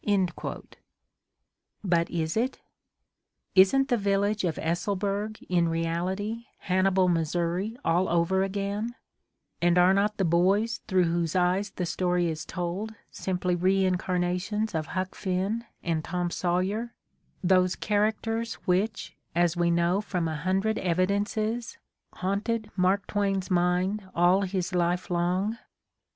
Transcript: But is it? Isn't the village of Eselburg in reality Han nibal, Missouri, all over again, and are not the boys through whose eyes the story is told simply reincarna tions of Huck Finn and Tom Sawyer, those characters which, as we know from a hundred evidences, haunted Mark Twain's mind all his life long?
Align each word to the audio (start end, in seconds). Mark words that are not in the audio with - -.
But 1.83 2.09
is 2.09 2.35
it? 2.35 2.59
Isn't 3.53 3.87
the 3.89 3.97
village 3.97 4.43
of 4.43 4.55
Eselburg 4.55 5.39
in 5.47 5.69
reality 5.69 6.45
Han 6.61 6.85
nibal, 6.85 7.07
Missouri, 7.07 7.77
all 7.85 8.09
over 8.09 8.41
again, 8.41 8.95
and 9.61 9.77
are 9.77 9.93
not 9.93 10.17
the 10.17 10.25
boys 10.25 10.81
through 10.87 11.03
whose 11.03 11.35
eyes 11.35 11.69
the 11.69 11.85
story 11.85 12.27
is 12.29 12.45
told 12.45 12.95
simply 13.11 13.55
reincarna 13.55 14.41
tions 14.41 14.73
of 14.73 14.87
Huck 14.87 15.13
Finn 15.13 15.65
and 15.83 16.03
Tom 16.03 16.31
Sawyer, 16.31 16.95
those 17.43 17.75
characters 17.75 18.55
which, 18.65 19.15
as 19.35 19.55
we 19.55 19.69
know 19.69 20.01
from 20.01 20.27
a 20.27 20.35
hundred 20.35 20.79
evidences, 20.79 21.77
haunted 22.13 22.71
Mark 22.75 23.05
Twain's 23.05 23.51
mind 23.51 24.09
all 24.15 24.41
his 24.41 24.73
life 24.73 25.11
long? 25.11 25.59